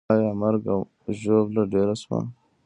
[0.13, 0.79] آیا مرګ او
[1.19, 2.19] ژوبله ډېره سوه؟